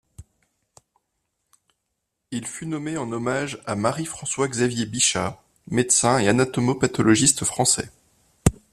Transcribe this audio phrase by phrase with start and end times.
[2.31, 7.91] Il fut nommé en hommage à Marie François Xavier Bichat, médecin et anatomo-pathologiste français.